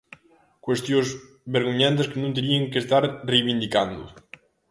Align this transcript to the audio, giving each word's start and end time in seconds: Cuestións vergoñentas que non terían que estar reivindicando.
Cuestións 0.65 1.07
vergoñentas 1.55 2.09
que 2.11 2.21
non 2.23 2.35
terían 2.37 2.65
que 2.71 2.79
estar 2.83 3.03
reivindicando. 3.31 4.01